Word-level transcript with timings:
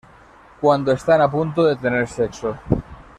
Cuando 0.59 0.91
están 0.93 1.21
a 1.21 1.29
punto 1.29 1.63
de 1.63 1.75
tener 1.75 2.07
sexo. 2.07 2.57